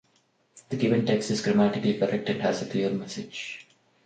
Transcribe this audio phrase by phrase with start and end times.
[0.69, 3.67] The given text is grammatically correct and has a clear message.